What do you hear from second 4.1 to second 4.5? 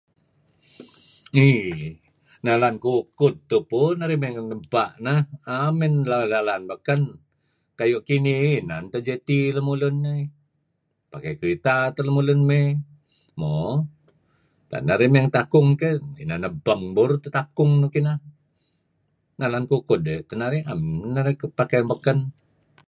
may